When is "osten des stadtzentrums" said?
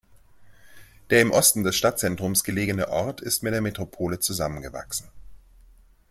1.29-2.43